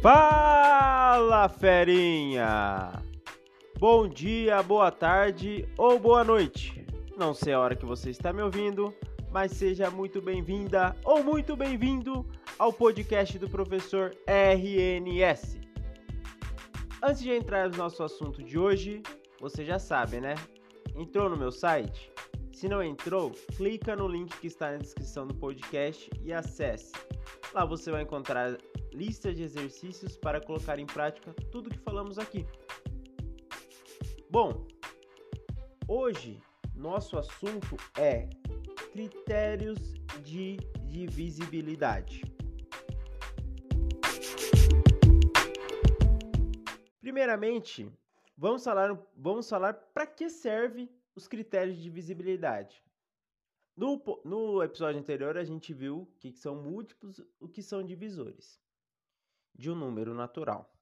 Fala, 0.00 1.48
ferinha! 1.48 3.02
Bom 3.80 4.06
dia, 4.06 4.62
boa 4.62 4.92
tarde 4.92 5.68
ou 5.76 5.98
boa 5.98 6.22
noite. 6.22 6.86
Não 7.16 7.34
sei 7.34 7.52
a 7.52 7.58
hora 7.58 7.74
que 7.74 7.84
você 7.84 8.10
está 8.10 8.32
me 8.32 8.40
ouvindo, 8.40 8.94
mas 9.32 9.50
seja 9.50 9.90
muito 9.90 10.22
bem-vinda 10.22 10.94
ou 11.04 11.24
muito 11.24 11.56
bem-vindo 11.56 12.24
ao 12.56 12.72
podcast 12.72 13.36
do 13.40 13.48
professor 13.48 14.16
RNS. 14.28 15.58
Antes 17.02 17.20
de 17.20 17.32
entrar 17.32 17.68
no 17.68 17.76
nosso 17.76 18.04
assunto 18.04 18.40
de 18.40 18.56
hoje, 18.56 19.02
você 19.40 19.64
já 19.64 19.80
sabe, 19.80 20.20
né? 20.20 20.36
Entrou 20.94 21.28
no 21.28 21.36
meu 21.36 21.50
site? 21.50 22.12
Se 22.52 22.68
não 22.68 22.84
entrou, 22.84 23.32
clica 23.56 23.96
no 23.96 24.06
link 24.06 24.36
que 24.38 24.46
está 24.46 24.70
na 24.70 24.78
descrição 24.78 25.26
do 25.26 25.34
podcast 25.34 26.08
e 26.24 26.32
acesse. 26.32 26.92
Lá 27.52 27.64
você 27.64 27.90
vai 27.90 28.02
encontrar 28.02 28.56
lista 28.98 29.32
de 29.32 29.44
exercícios 29.44 30.16
para 30.16 30.40
colocar 30.40 30.76
em 30.76 30.86
prática 30.86 31.32
tudo 31.52 31.70
que 31.70 31.78
falamos 31.78 32.18
aqui. 32.18 32.44
Bom, 34.28 34.66
hoje 35.86 36.42
nosso 36.74 37.16
assunto 37.16 37.76
é 37.96 38.28
critérios 38.90 39.78
de 40.24 40.56
divisibilidade. 40.82 42.22
Primeiramente, 47.00 47.88
vamos 48.36 48.64
falar, 48.64 49.00
vamos 49.16 49.48
falar 49.48 49.74
para 49.94 50.08
que 50.08 50.28
serve 50.28 50.90
os 51.14 51.28
critérios 51.28 51.76
de 51.76 51.84
divisibilidade. 51.84 52.82
No, 53.76 54.02
no 54.24 54.60
episódio 54.60 55.00
anterior, 55.00 55.38
a 55.38 55.44
gente 55.44 55.72
viu 55.72 56.00
o 56.00 56.06
que 56.18 56.32
são 56.32 56.56
múltiplos, 56.56 57.22
o 57.38 57.48
que 57.48 57.62
são 57.62 57.84
divisores 57.84 58.60
de 59.58 59.70
um 59.70 59.74
número 59.74 60.14
natural. 60.14 60.72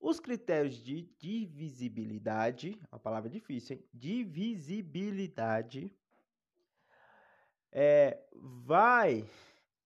Os 0.00 0.18
critérios 0.18 0.82
de 0.82 1.02
divisibilidade, 1.16 2.80
uma 2.90 2.98
palavra 2.98 3.30
difícil, 3.30 3.76
hein? 3.76 3.84
Divisibilidade 3.94 5.94
é, 7.70 8.20
vai 8.34 9.24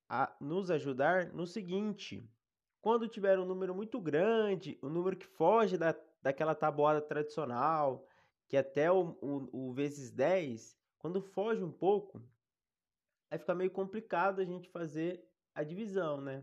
a, 0.09 0.35
nos 0.41 0.71
ajudar 0.71 1.27
no 1.35 1.47
seguinte: 1.47 2.27
quando 2.81 3.07
tiver 3.07 3.39
um 3.39 3.45
número 3.45 3.75
muito 3.75 4.01
grande, 4.01 4.79
um 4.83 4.89
número 4.89 5.17
que 5.17 5.27
foge 5.27 5.77
da, 5.77 5.95
daquela 6.23 6.55
tabuada 6.55 7.03
tradicional, 7.03 8.09
que 8.49 8.57
até 8.57 8.91
o, 8.91 9.19
o, 9.21 9.69
o 9.69 9.73
vezes 9.75 10.11
10, 10.11 10.75
quando 10.99 11.21
foge 11.21 11.63
um 11.63 11.71
pouco, 11.71 12.23
aí 13.31 13.39
fica 13.39 13.55
meio 13.55 13.71
complicado 13.71 14.41
a 14.41 14.45
gente 14.45 14.71
fazer 14.71 15.23
a 15.55 15.63
divisão, 15.63 16.23
né? 16.23 16.43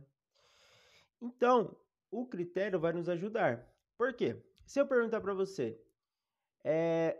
Então, 1.23 1.75
o 2.11 2.27
critério 2.27 2.77
vai 2.77 2.91
nos 2.91 3.07
ajudar. 3.07 3.65
Por 3.97 4.13
quê? 4.13 4.35
Se 4.65 4.81
eu 4.81 4.85
perguntar 4.85 5.21
para 5.21 5.33
você, 5.33 5.81
é 6.65 7.17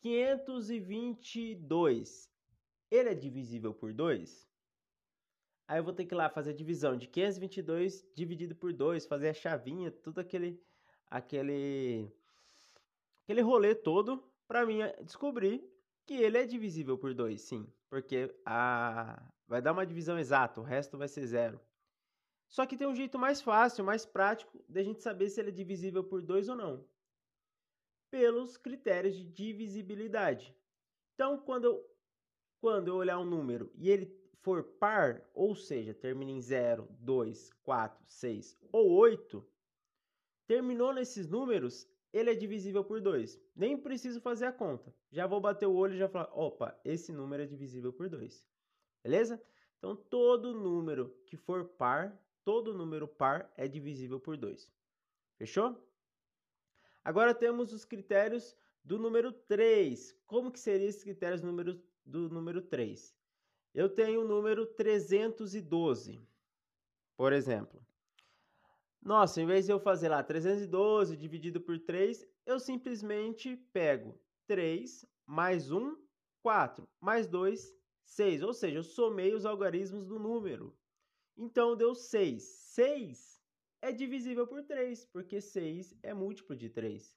522, 0.00 2.28
ele 2.90 3.10
é 3.10 3.14
divisível 3.14 3.72
por 3.72 3.94
2? 3.94 4.50
Aí 5.68 5.78
eu 5.78 5.84
vou 5.84 5.92
ter 5.92 6.04
que 6.04 6.14
ir 6.14 6.16
lá 6.16 6.28
fazer 6.28 6.50
a 6.50 6.56
divisão 6.56 6.96
de 6.96 7.06
522 7.06 8.04
dividido 8.12 8.56
por 8.56 8.72
2, 8.72 9.06
fazer 9.06 9.28
a 9.28 9.34
chavinha, 9.34 9.92
tudo 9.92 10.20
aquele 10.20 10.60
aquele 11.08 12.12
aquele 13.22 13.40
rolê 13.40 13.72
todo 13.72 14.28
para 14.48 14.66
mim 14.66 14.78
descobrir 15.04 15.64
que 16.04 16.14
ele 16.14 16.38
é 16.38 16.44
divisível 16.44 16.98
por 16.98 17.14
2, 17.14 17.40
sim, 17.40 17.72
porque 17.88 18.34
a 18.44 19.22
vai 19.46 19.62
dar 19.62 19.72
uma 19.72 19.86
divisão 19.86 20.18
exata, 20.18 20.60
o 20.60 20.64
resto 20.64 20.98
vai 20.98 21.06
ser 21.06 21.24
zero. 21.26 21.60
Só 22.48 22.64
que 22.64 22.76
tem 22.76 22.86
um 22.86 22.94
jeito 22.94 23.18
mais 23.18 23.40
fácil, 23.40 23.84
mais 23.84 24.06
prático 24.06 24.64
da 24.68 24.82
gente 24.82 25.02
saber 25.02 25.28
se 25.28 25.40
ele 25.40 25.50
é 25.50 25.52
divisível 25.52 26.04
por 26.04 26.22
2 26.22 26.48
ou 26.48 26.56
não. 26.56 26.88
Pelos 28.10 28.56
critérios 28.56 29.16
de 29.16 29.24
divisibilidade. 29.24 30.54
Então, 31.14 31.38
quando 31.38 31.64
eu, 31.64 31.90
quando 32.60 32.88
eu 32.88 32.94
olhar 32.94 33.18
um 33.18 33.24
número 33.24 33.70
e 33.74 33.90
ele 33.90 34.06
for 34.42 34.62
par, 34.62 35.28
ou 35.34 35.56
seja, 35.56 35.92
termina 35.92 36.30
em 36.30 36.40
0, 36.40 36.86
2, 37.00 37.52
4, 37.64 38.04
6 38.06 38.56
ou 38.70 38.90
8, 38.92 39.44
terminou 40.46 40.92
nesses 40.92 41.26
números, 41.26 41.88
ele 42.12 42.30
é 42.30 42.34
divisível 42.34 42.84
por 42.84 43.00
2. 43.00 43.40
Nem 43.54 43.76
preciso 43.76 44.20
fazer 44.20 44.46
a 44.46 44.52
conta. 44.52 44.94
Já 45.10 45.26
vou 45.26 45.40
bater 45.40 45.66
o 45.66 45.74
olho 45.74 45.94
e 45.94 45.98
já 45.98 46.08
falar, 46.08 46.30
opa, 46.32 46.78
esse 46.84 47.12
número 47.12 47.42
é 47.42 47.46
divisível 47.46 47.92
por 47.92 48.08
2. 48.08 48.46
Beleza? 49.02 49.42
Então, 49.78 49.96
todo 49.96 50.54
número 50.54 51.14
que 51.26 51.36
for 51.36 51.64
par, 51.64 52.16
todo 52.46 52.72
número 52.72 53.08
par 53.08 53.52
é 53.56 53.66
divisível 53.66 54.20
por 54.20 54.36
2. 54.36 54.72
Fechou? 55.36 55.76
Agora 57.04 57.34
temos 57.34 57.72
os 57.72 57.84
critérios 57.84 58.56
do 58.84 59.00
número 59.00 59.32
3. 59.32 60.16
Como 60.28 60.52
que 60.52 60.60
seriam 60.60 60.88
esses 60.88 61.02
critérios 61.02 61.40
do 61.40 61.48
número, 61.48 61.82
do 62.04 62.28
número 62.30 62.62
3? 62.62 63.12
Eu 63.74 63.88
tenho 63.88 64.20
o 64.20 64.28
número 64.28 64.64
312, 64.64 66.24
por 67.16 67.32
exemplo. 67.32 67.84
Nossa, 69.02 69.42
em 69.42 69.46
vez 69.46 69.66
de 69.66 69.72
eu 69.72 69.80
fazer 69.80 70.08
lá 70.08 70.22
312 70.22 71.16
dividido 71.16 71.60
por 71.60 71.80
3, 71.80 72.24
eu 72.46 72.60
simplesmente 72.60 73.56
pego 73.72 74.20
3 74.46 75.04
mais 75.26 75.72
1, 75.72 75.96
4, 76.42 76.88
mais 77.00 77.26
2, 77.26 77.74
6. 78.04 78.44
Ou 78.44 78.54
seja, 78.54 78.78
eu 78.78 78.84
somei 78.84 79.34
os 79.34 79.44
algarismos 79.44 80.06
do 80.06 80.16
número. 80.20 80.72
Então 81.36 81.76
deu 81.76 81.94
6. 81.94 82.42
6 82.42 83.42
é 83.82 83.92
divisível 83.92 84.46
por 84.46 84.62
3, 84.62 85.04
porque 85.06 85.40
6 85.40 85.94
é 86.02 86.14
múltiplo 86.14 86.56
de 86.56 86.70
3. 86.70 87.14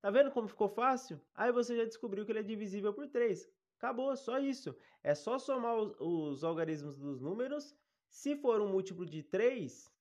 Tá 0.00 0.10
vendo 0.10 0.30
como 0.30 0.48
ficou 0.48 0.68
fácil? 0.68 1.20
Aí 1.34 1.50
você 1.50 1.76
já 1.76 1.84
descobriu 1.84 2.24
que 2.24 2.30
ele 2.30 2.38
é 2.38 2.42
divisível 2.42 2.94
por 2.94 3.08
3. 3.08 3.48
Acabou, 3.76 4.16
só 4.16 4.38
isso. 4.38 4.76
É 5.02 5.14
só 5.14 5.38
somar 5.38 5.76
os, 5.76 5.94
os 5.98 6.44
algarismos 6.44 6.96
dos 6.96 7.20
números. 7.20 7.74
Se 8.08 8.36
for 8.36 8.60
um 8.60 8.68
múltiplo 8.68 9.04
de 9.04 9.22
3, 9.22 9.92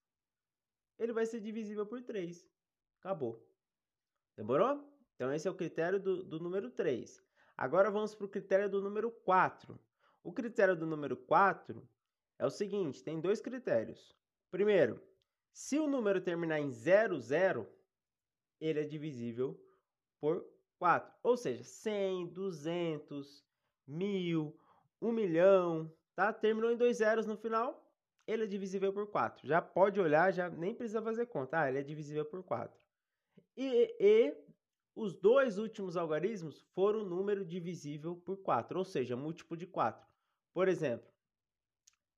ele 1.00 1.14
vai 1.14 1.26
ser 1.26 1.40
divisível 1.40 1.86
por 1.86 2.02
3. 2.02 2.48
Acabou. 3.00 3.44
Demorou? 4.36 4.88
Então, 5.16 5.34
esse 5.34 5.48
é 5.48 5.52
o 5.52 5.56
critério 5.56 6.00
do, 6.00 6.24
do 6.24 6.40
número 6.40 6.70
3. 6.70 7.24
Agora 7.56 7.90
vamos 7.90 8.14
para 8.14 8.26
o 8.26 8.30
critério 8.30 8.70
do 8.70 8.82
número 8.82 9.10
4. 9.10 9.80
O 10.24 10.32
critério 10.32 10.76
do 10.76 10.86
número 10.86 11.18
4 11.18 11.88
é 12.40 12.46
o 12.46 12.50
seguinte: 12.50 13.04
tem 13.04 13.20
dois 13.20 13.42
critérios. 13.42 14.16
Primeiro, 14.52 15.02
se 15.52 15.80
o 15.80 15.88
número 15.88 16.22
terminar 16.22 16.60
em 16.60 16.72
00, 16.72 17.68
ele 18.60 18.80
é 18.80 18.84
divisível 18.84 19.60
por 20.20 20.46
4. 20.80 21.12
Ou 21.24 21.36
seja, 21.36 21.64
100, 21.64 22.28
200, 22.28 23.44
1000, 23.88 24.60
1 25.02 25.12
milhão, 25.12 25.94
tá? 26.16 26.32
Terminou 26.32 26.72
em 26.72 26.78
dois 26.78 26.98
zeros 26.98 27.26
no 27.26 27.38
final, 27.38 27.92
ele 28.26 28.44
é 28.44 28.48
divisível 28.48 28.94
por 28.94 29.08
4. 29.08 29.48
Já 29.48 29.62
pode 29.62 30.00
olhar, 30.00 30.32
já 30.32 30.50
nem 30.50 30.76
precisa 30.76 31.02
fazer 31.02 31.26
conta. 31.28 31.62
Ah, 31.62 31.70
ele 31.70 31.80
é 31.80 31.84
divisível 31.84 32.26
por 32.26 32.44
4. 32.44 32.80
E, 33.56 33.96
e 34.00 34.38
os 34.96 35.16
dois 35.16 35.58
últimos 35.58 35.96
algarismos 35.96 36.62
foram 36.74 37.04
número 37.04 37.46
divisível 37.46 38.16
por 38.16 38.38
4, 38.38 38.78
ou 38.78 38.86
seja, 38.86 39.16
múltiplo 39.16 39.56
de 39.56 39.66
4. 39.66 40.06
Por 40.54 40.68
exemplo, 40.68 41.08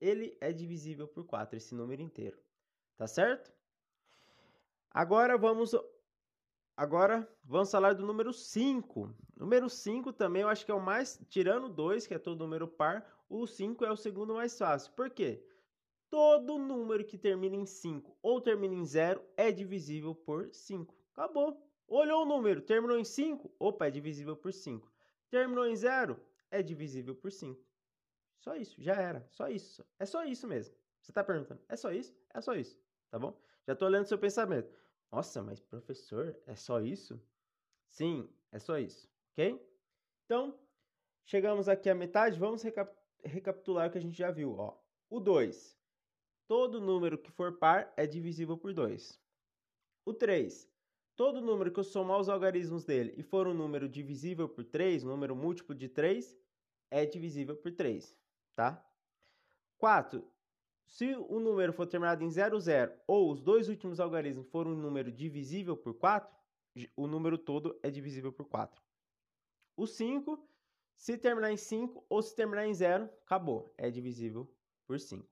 ele 0.00 0.36
é 0.40 0.52
divisível 0.52 1.06
por 1.06 1.24
4, 1.24 1.56
esse 1.56 1.74
número 1.74 2.02
inteiro. 2.02 2.42
Tá 2.96 3.06
certo? 3.06 3.52
Agora 4.90 5.38
vamos 5.38 5.72
agora 6.76 7.28
vamos 7.44 7.70
falar 7.70 7.94
do 7.94 8.06
número 8.06 8.32
5. 8.32 9.14
Número 9.36 9.68
5 9.68 10.12
também 10.12 10.42
eu 10.42 10.48
acho 10.48 10.64
que 10.64 10.70
é 10.70 10.74
o 10.74 10.80
mais, 10.80 11.20
tirando 11.28 11.68
2, 11.68 12.06
que 12.06 12.14
é 12.14 12.18
todo 12.18 12.40
número 12.40 12.68
par, 12.68 13.06
o 13.28 13.46
5 13.46 13.84
é 13.84 13.90
o 13.90 13.96
segundo 13.96 14.34
mais 14.34 14.56
fácil. 14.56 14.92
Por 14.92 15.10
quê? 15.10 15.44
Todo 16.10 16.58
número 16.58 17.04
que 17.04 17.16
termina 17.16 17.56
em 17.56 17.64
5 17.64 18.16
ou 18.22 18.40
termina 18.40 18.74
em 18.74 18.84
0 18.84 19.22
é 19.36 19.50
divisível 19.50 20.14
por 20.14 20.50
5. 20.52 20.94
Acabou. 21.12 21.66
Olhou 21.88 22.22
o 22.22 22.24
número, 22.24 22.62
terminou 22.62 22.98
em 22.98 23.04
5, 23.04 23.54
opa, 23.58 23.86
é 23.86 23.90
divisível 23.90 24.36
por 24.36 24.52
5. 24.52 24.90
Terminou 25.28 25.66
em 25.66 25.76
0, 25.76 26.18
é 26.50 26.62
divisível 26.62 27.14
por 27.14 27.30
5. 27.30 27.62
Só 28.38 28.56
isso, 28.56 28.80
já 28.80 28.94
era, 28.94 29.26
só 29.30 29.48
isso. 29.48 29.84
É 29.98 30.06
só 30.06 30.24
isso 30.24 30.46
mesmo. 30.46 30.74
Você 31.00 31.10
está 31.10 31.22
perguntando, 31.22 31.60
é 31.68 31.76
só 31.76 31.92
isso? 31.92 32.14
É 32.32 32.40
só 32.40 32.54
isso, 32.54 32.78
tá 33.10 33.18
bom? 33.18 33.38
Já 33.66 33.74
estou 33.74 33.88
olhando 33.88 34.06
seu 34.06 34.18
pensamento. 34.18 34.72
Nossa, 35.12 35.42
mas 35.42 35.60
professor, 35.60 36.36
é 36.46 36.56
só 36.56 36.80
isso? 36.80 37.22
Sim, 37.86 38.28
é 38.50 38.58
só 38.58 38.78
isso, 38.78 39.08
ok? 39.32 39.62
Então, 40.24 40.58
Chegamos 41.24 41.68
aqui 41.68 41.88
à 41.88 41.94
metade, 41.94 42.38
vamos 42.38 42.62
recap 42.62 42.92
recapitular 43.24 43.88
o 43.88 43.90
que 43.92 43.98
a 43.98 44.00
gente 44.00 44.16
já 44.16 44.30
viu. 44.30 44.58
Ó. 44.58 44.76
O 45.08 45.20
2. 45.20 45.78
Todo 46.48 46.80
número 46.80 47.16
que 47.16 47.30
for 47.30 47.56
par 47.58 47.92
é 47.96 48.06
divisível 48.06 48.58
por 48.58 48.74
2. 48.74 49.20
O 50.04 50.12
3. 50.12 50.68
Todo 51.14 51.40
número 51.40 51.70
que 51.70 51.78
eu 51.78 51.84
somar 51.84 52.18
os 52.18 52.28
algarismos 52.28 52.84
dele 52.84 53.14
e 53.16 53.22
for 53.22 53.46
um 53.46 53.54
número 53.54 53.88
divisível 53.88 54.48
por 54.48 54.64
3, 54.64 55.04
um 55.04 55.08
número 55.08 55.36
múltiplo 55.36 55.74
de 55.74 55.88
3, 55.88 56.36
é 56.90 57.06
divisível 57.06 57.54
por 57.54 57.70
3, 57.70 58.16
tá? 58.54 58.84
4. 59.78 60.26
Se 60.92 61.16
o 61.16 61.40
número 61.40 61.72
for 61.72 61.86
terminado 61.86 62.22
em 62.22 62.30
00 62.30 62.60
ou 63.06 63.32
os 63.32 63.40
dois 63.40 63.66
últimos 63.70 63.98
algarismos 63.98 64.46
forem 64.48 64.74
um 64.74 64.76
número 64.76 65.10
divisível 65.10 65.74
por 65.74 65.94
4, 65.94 66.30
o 66.94 67.06
número 67.06 67.38
todo 67.38 67.80
é 67.82 67.90
divisível 67.90 68.30
por 68.30 68.44
4. 68.44 68.78
O 69.74 69.86
5, 69.86 70.46
se 70.94 71.16
terminar 71.16 71.50
em 71.50 71.56
5 71.56 72.04
ou 72.10 72.22
se 72.22 72.36
terminar 72.36 72.66
em 72.66 72.74
0, 72.74 73.08
acabou, 73.24 73.74
é 73.78 73.90
divisível 73.90 74.46
por 74.86 75.00
5. 75.00 75.26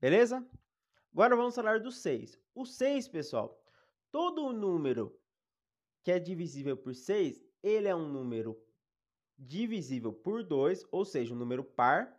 Beleza? 0.00 0.48
Agora 1.12 1.36
vamos 1.36 1.54
falar 1.54 1.80
do 1.80 1.92
6. 1.92 2.40
O 2.54 2.64
6, 2.64 3.06
pessoal, 3.08 3.62
todo 4.10 4.50
número 4.50 5.14
que 6.02 6.10
é 6.10 6.18
divisível 6.18 6.74
por 6.74 6.94
6, 6.94 7.44
ele 7.62 7.86
é 7.86 7.94
um 7.94 8.08
número 8.08 8.58
divisível 9.36 10.10
por 10.10 10.42
2, 10.42 10.86
ou 10.90 11.04
seja, 11.04 11.34
um 11.34 11.38
número 11.38 11.62
par, 11.62 12.18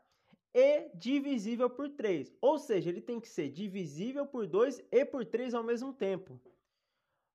e 0.54 0.90
divisível 0.96 1.70
por 1.70 1.90
3. 1.90 2.34
Ou 2.42 2.60
seja, 2.60 2.90
ele 2.90 3.02
tem 3.02 3.20
que 3.20 3.28
ser 3.28 3.50
divisível 3.50 4.26
por 4.26 4.46
2 4.48 4.84
e 4.92 5.06
por 5.06 5.26
3 5.26 5.54
ao 5.54 5.64
mesmo 5.64 5.94
tempo. 5.94 6.40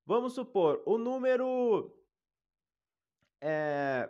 Vamos 0.05 0.35
supor, 0.35 0.83
o 0.87 0.97
número 0.99 1.93
é, 3.41 4.09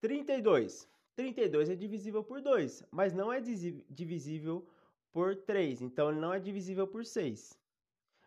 32. 0.00 0.88
32 1.14 1.70
é 1.70 1.76
divisível 1.76 2.24
por 2.24 2.40
2, 2.40 2.84
mas 2.90 3.12
não 3.12 3.32
é 3.32 3.40
divisível 3.40 4.66
por 5.12 5.36
3, 5.36 5.82
então 5.82 6.10
ele 6.10 6.18
não 6.18 6.32
é 6.32 6.40
divisível 6.40 6.86
por 6.86 7.04
6. 7.04 7.56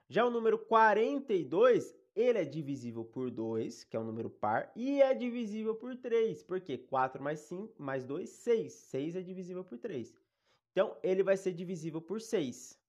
Já 0.07 0.23
o 0.23 0.29
número 0.29 0.57
42, 0.59 1.95
ele 2.15 2.39
é 2.39 2.45
divisível 2.45 3.03
por 3.03 3.29
2, 3.29 3.83
que 3.83 3.97
é 3.97 3.99
um 3.99 4.05
número 4.05 4.29
par, 4.29 4.71
e 4.75 5.01
é 5.01 5.13
divisível 5.13 5.75
por 5.75 5.95
3, 5.95 6.43
porque 6.43 6.77
4 6.77 7.21
mais 7.21 7.41
5 7.41 7.81
mais 7.81 8.05
2, 8.05 8.29
6. 8.29 8.71
6 8.73 9.15
é 9.17 9.21
divisível 9.21 9.63
por 9.63 9.77
3. 9.77 10.13
Então, 10.71 10.95
ele 11.03 11.23
vai 11.23 11.35
ser 11.35 11.51
divisível 11.51 12.01
por 12.01 12.21
6. 12.21 12.79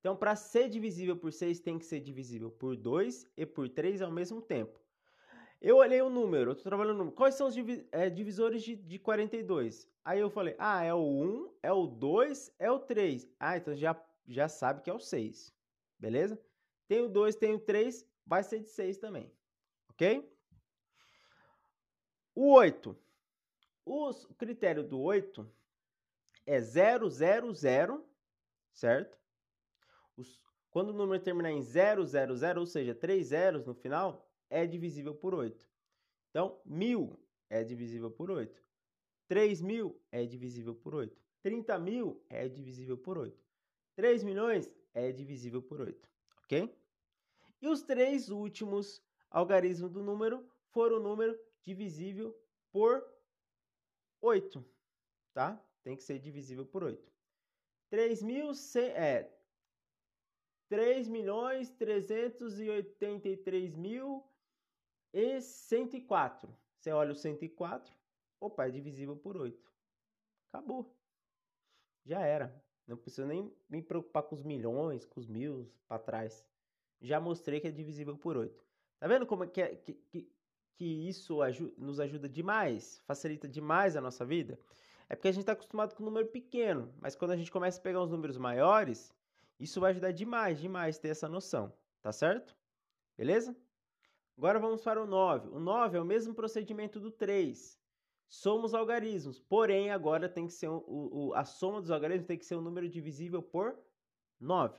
Então, 0.00 0.16
para 0.16 0.36
ser 0.36 0.68
divisível 0.68 1.16
por 1.16 1.32
6, 1.32 1.58
tem 1.60 1.78
que 1.78 1.84
ser 1.84 2.00
divisível 2.00 2.50
por 2.50 2.76
2 2.76 3.28
e 3.36 3.44
por 3.44 3.68
3 3.68 4.00
ao 4.00 4.12
mesmo 4.12 4.40
tempo. 4.40 4.80
Eu 5.60 5.78
olhei 5.78 6.00
o 6.00 6.08
número, 6.08 6.50
eu 6.50 6.52
estou 6.52 6.70
trabalhando 6.70 6.94
o 6.94 6.98
número. 6.98 7.16
Quais 7.16 7.34
são 7.34 7.48
os 7.48 7.56
é, 7.90 8.08
divisores 8.08 8.62
de, 8.62 8.76
de 8.76 8.98
42? 8.98 9.88
Aí 10.04 10.20
eu 10.20 10.30
falei, 10.30 10.54
ah, 10.56 10.84
é 10.84 10.94
o 10.94 11.04
1, 11.04 11.50
é 11.64 11.72
o 11.72 11.84
2, 11.84 12.54
é 12.60 12.70
o 12.70 12.78
3. 12.78 13.28
Ah, 13.40 13.56
então 13.56 13.74
já, 13.74 14.00
já 14.26 14.48
sabe 14.48 14.82
que 14.82 14.90
é 14.90 14.94
o 14.94 15.00
6. 15.00 15.52
Beleza? 15.98 16.40
Tem 16.86 17.00
o 17.00 17.08
2, 17.08 17.34
tem 17.34 17.54
o 17.54 17.58
3, 17.58 18.07
vai 18.28 18.44
ser 18.44 18.60
de 18.60 18.68
6 18.68 18.98
também. 18.98 19.32
Ok? 19.88 20.30
O 22.34 22.52
8. 22.52 22.96
O 23.84 24.34
critério 24.34 24.84
do 24.84 25.00
8 25.00 25.50
é 26.46 26.60
0, 26.60 27.08
0, 27.08 27.54
0, 27.54 28.06
certo? 28.72 29.18
Os, 30.14 30.40
quando 30.70 30.90
o 30.90 30.92
número 30.92 31.22
terminar 31.22 31.50
em 31.50 31.62
0, 31.62 32.04
0, 32.04 32.36
0, 32.36 32.60
ou 32.60 32.66
seja, 32.66 32.94
3 32.94 33.26
zeros 33.26 33.64
no 33.64 33.74
final, 33.74 34.30
é 34.50 34.66
divisível 34.66 35.14
por 35.14 35.34
8. 35.34 35.66
Então, 36.30 36.60
1000 36.66 37.18
é 37.48 37.64
divisível 37.64 38.10
por 38.10 38.30
8. 38.30 38.62
3 39.26 39.60
mil 39.62 40.00
é 40.12 40.24
divisível 40.26 40.74
por 40.74 40.94
8. 40.94 41.20
30 41.42 41.78
mil 41.78 42.22
é 42.28 42.46
divisível 42.48 42.98
por 42.98 43.16
8. 43.16 43.42
3 43.96 44.22
milhões 44.22 44.70
é 44.94 45.10
divisível 45.12 45.62
por 45.62 45.80
8. 45.80 46.08
Ok? 46.44 46.74
E 47.60 47.68
os 47.68 47.82
três 47.82 48.30
últimos 48.30 49.02
algarismos 49.30 49.90
do 49.90 50.02
número 50.02 50.48
foram 50.70 50.98
o 50.98 51.02
número 51.02 51.38
divisível 51.62 52.34
por 52.70 53.04
8. 54.20 54.64
Tá? 55.32 55.58
Tem 55.82 55.96
que 55.96 56.02
ser 56.02 56.18
divisível 56.18 56.66
por 56.66 56.84
8. 56.84 57.10
3 57.90 58.22
mil 58.22 58.50
é 58.94 59.34
3 60.68 61.08
milhões 61.08 61.70
383 61.70 63.74
mil 63.74 64.22
e 65.12 65.40
104. 65.40 66.54
Você 66.78 66.92
olha 66.92 67.12
o 67.12 67.16
104, 67.16 67.92
opa, 68.38 68.66
é 68.66 68.70
divisível 68.70 69.16
por 69.16 69.36
8. 69.36 69.72
Acabou. 70.52 70.94
Já 72.04 72.20
era. 72.20 72.62
Não 72.86 72.96
preciso 72.96 73.26
nem 73.26 73.52
me 73.68 73.82
preocupar 73.82 74.22
com 74.22 74.34
os 74.34 74.42
milhões, 74.42 75.04
com 75.04 75.20
os 75.20 75.26
mil 75.26 75.70
para 75.86 75.98
trás. 75.98 76.46
Já 77.00 77.20
mostrei 77.20 77.60
que 77.60 77.68
é 77.68 77.70
divisível 77.70 78.16
por 78.16 78.36
8. 78.36 78.64
Tá 78.98 79.06
vendo 79.06 79.26
como 79.26 79.44
é 79.44 79.46
que, 79.46 79.62
é, 79.62 79.76
que, 79.76 80.28
que, 80.76 81.08
isso 81.08 81.40
aju 81.42 81.72
nos 81.78 82.00
ajuda 82.00 82.28
demais? 82.28 83.00
Facilita 83.06 83.46
demais 83.48 83.96
a 83.96 84.00
nossa 84.00 84.24
vida? 84.24 84.58
É 85.08 85.14
porque 85.14 85.28
a 85.28 85.32
gente 85.32 85.42
está 85.42 85.52
acostumado 85.52 85.94
com 85.94 86.02
um 86.02 86.06
número 86.06 86.28
pequeno, 86.28 86.92
mas 87.00 87.14
quando 87.14 87.30
a 87.30 87.36
gente 87.36 87.50
começa 87.50 87.78
a 87.78 87.82
pegar 87.82 88.02
uns 88.02 88.10
números 88.10 88.36
maiores, 88.36 89.14
isso 89.58 89.80
vai 89.80 89.92
ajudar 89.92 90.12
demais, 90.12 90.60
demais 90.60 90.98
ter 90.98 91.08
essa 91.08 91.28
noção, 91.28 91.72
tá 92.02 92.12
certo? 92.12 92.56
Beleza? 93.16 93.56
Agora 94.36 94.58
vamos 94.58 94.82
para 94.82 95.02
o 95.02 95.06
9. 95.06 95.48
O 95.48 95.58
9 95.58 95.96
é 95.96 96.00
o 96.00 96.04
mesmo 96.04 96.34
procedimento 96.34 97.00
do 97.00 97.10
3. 97.10 97.78
Somos 98.28 98.74
algarismos, 98.74 99.40
porém 99.40 99.90
agora 99.90 100.28
tem 100.28 100.46
que 100.46 100.52
ser 100.52 100.68
o, 100.68 100.84
o, 100.86 101.34
a 101.34 101.44
soma 101.44 101.80
dos 101.80 101.90
algarismos 101.90 102.26
tem 102.26 102.38
que 102.38 102.44
ser 102.44 102.56
um 102.56 102.60
número 102.60 102.88
divisível 102.88 103.42
por 103.42 103.76
9. 104.38 104.78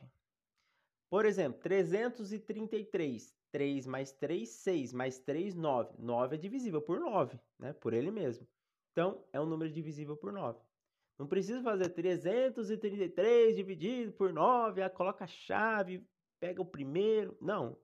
Por 1.10 1.26
exemplo, 1.26 1.60
333. 1.62 3.36
3 3.52 3.88
mais 3.88 4.12
3, 4.12 4.48
6 4.48 4.94
mais 4.94 5.20
3, 5.20 5.56
9. 5.56 5.96
9 5.98 6.36
é 6.36 6.40
divisível 6.40 6.82
por 6.82 7.00
9, 7.00 7.40
né? 7.58 7.74
por 7.74 7.94
ele 7.94 8.12
mesmo. 8.12 8.48
Então, 8.92 9.24
é 9.34 9.42
um 9.42 9.46
número 9.46 9.72
divisível 9.72 10.16
por 10.16 10.32
9. 10.32 10.60
Não 11.18 11.28
precisa 11.28 11.62
fazer 11.62 11.90
333 11.90 13.56
dividido 13.56 14.14
por 14.14 14.32
9, 14.32 14.82
ah, 14.82 14.90
coloca 14.90 15.26
a 15.26 15.28
chave, 15.28 16.08
pega 16.40 16.62
o 16.62 16.66
primeiro. 16.66 17.38
Não. 17.42 17.78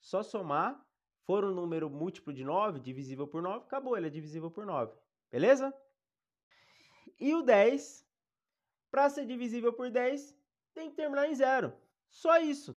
Só 0.00 0.22
somar 0.22 0.80
for 1.24 1.44
um 1.44 1.52
número 1.52 1.90
múltiplo 1.90 2.32
de 2.32 2.44
9, 2.44 2.80
divisível 2.80 3.26
por 3.26 3.42
9, 3.42 3.64
acabou, 3.64 3.96
ele 3.96 4.06
é 4.06 4.10
divisível 4.10 4.50
por 4.50 4.64
9. 4.64 4.94
Beleza? 5.30 5.74
E 7.18 7.34
o 7.34 7.42
10, 7.42 8.06
para 8.90 9.10
ser 9.10 9.26
divisível 9.26 9.72
por 9.72 9.90
10, 9.90 10.34
tem 10.72 10.88
que 10.88 10.96
terminar 10.96 11.28
em 11.28 11.34
zero. 11.34 11.72
Só 12.08 12.38
isso. 12.38 12.76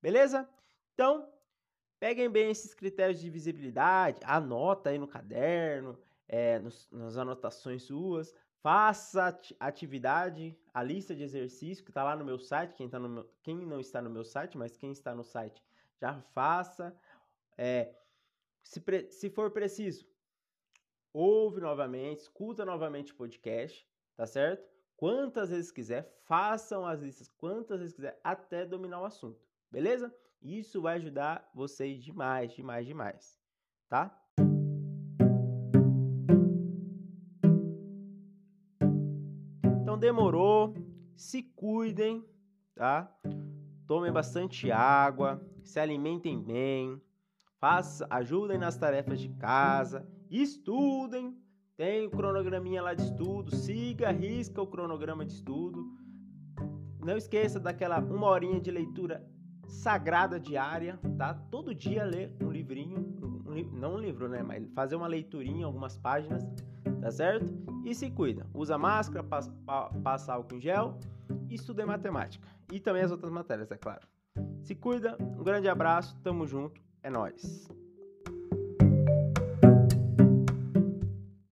Beleza? 0.00 0.48
Então, 0.94 1.32
peguem 1.98 2.30
bem 2.30 2.50
esses 2.50 2.74
critérios 2.74 3.18
de 3.18 3.24
divisibilidade, 3.24 4.20
anota 4.24 4.90
aí 4.90 4.98
no 4.98 5.08
caderno, 5.08 5.98
é, 6.26 6.58
nos, 6.58 6.88
nas 6.90 7.16
anotações 7.16 7.84
suas, 7.84 8.34
faça 8.62 9.38
atividade, 9.58 10.58
a 10.72 10.82
lista 10.82 11.14
de 11.14 11.22
exercícios 11.22 11.80
que 11.80 11.90
está 11.90 12.04
lá 12.04 12.14
no 12.16 12.24
meu 12.24 12.38
site, 12.38 12.74
quem, 12.74 12.88
tá 12.88 12.98
no 12.98 13.08
meu, 13.08 13.30
quem 13.42 13.56
não 13.56 13.80
está 13.80 14.02
no 14.02 14.10
meu 14.10 14.24
site, 14.24 14.58
mas 14.58 14.76
quem 14.76 14.92
está 14.92 15.14
no 15.14 15.24
site 15.24 15.62
já 16.00 16.20
faça. 16.34 16.96
É, 17.56 17.94
se, 18.62 18.80
se 19.10 19.30
for 19.30 19.50
preciso, 19.50 20.06
ouve 21.12 21.60
novamente, 21.60 22.20
escuta 22.20 22.64
novamente 22.64 23.12
o 23.12 23.16
podcast, 23.16 23.88
tá 24.16 24.26
certo? 24.26 24.68
Quantas 24.98 25.50
vezes 25.50 25.70
quiser, 25.70 26.12
façam 26.24 26.84
as 26.84 27.00
listas 27.00 27.28
quantas 27.38 27.78
vezes 27.78 27.94
quiser, 27.94 28.20
até 28.24 28.66
dominar 28.66 29.00
o 29.00 29.04
assunto, 29.04 29.40
beleza? 29.70 30.12
Isso 30.42 30.82
vai 30.82 30.96
ajudar 30.96 31.48
vocês 31.54 32.02
demais, 32.02 32.52
demais, 32.52 32.84
demais, 32.84 33.40
tá? 33.88 34.20
Então 39.80 39.96
demorou, 39.96 40.74
se 41.16 41.44
cuidem, 41.44 42.28
tá? 42.74 43.08
Tomem 43.86 44.10
bastante 44.10 44.72
água, 44.72 45.40
se 45.62 45.78
alimentem 45.78 46.42
bem, 46.42 47.00
Faça, 47.60 48.06
ajudem 48.10 48.58
nas 48.58 48.76
tarefas 48.76 49.20
de 49.20 49.28
casa, 49.30 50.04
estudem. 50.28 51.36
Tem 51.78 52.08
o 52.08 52.10
cronograminha 52.10 52.82
lá 52.82 52.92
de 52.92 53.02
estudo, 53.02 53.54
siga, 53.54 54.10
risca 54.10 54.60
o 54.60 54.66
cronograma 54.66 55.24
de 55.24 55.32
estudo. 55.32 55.86
Não 56.98 57.16
esqueça 57.16 57.60
daquela 57.60 58.00
uma 58.00 58.26
horinha 58.26 58.60
de 58.60 58.68
leitura 58.68 59.24
sagrada 59.68 60.40
diária, 60.40 60.98
tá? 61.16 61.34
Todo 61.34 61.72
dia 61.72 62.02
ler 62.02 62.34
um 62.42 62.50
livrinho, 62.50 62.98
um, 63.46 63.78
não 63.78 63.94
um 63.94 63.98
livro, 63.98 64.28
né? 64.28 64.42
Mas 64.42 64.68
fazer 64.74 64.96
uma 64.96 65.06
leiturinha, 65.06 65.66
algumas 65.66 65.96
páginas, 65.96 66.44
tá 67.00 67.12
certo? 67.12 67.54
E 67.84 67.94
se 67.94 68.10
cuida. 68.10 68.44
Usa 68.52 68.76
máscara, 68.76 69.22
passa, 69.22 69.54
passa 70.02 70.32
álcool 70.32 70.56
em 70.56 70.60
gel 70.60 70.98
e 71.48 71.54
estuda 71.54 71.86
matemática. 71.86 72.48
E 72.72 72.80
também 72.80 73.02
as 73.02 73.12
outras 73.12 73.30
matérias, 73.30 73.70
é 73.70 73.76
claro. 73.76 74.04
Se 74.62 74.74
cuida, 74.74 75.16
um 75.20 75.44
grande 75.44 75.68
abraço, 75.68 76.18
tamo 76.24 76.44
junto. 76.44 76.82
É 77.04 77.08
nóis. 77.08 77.68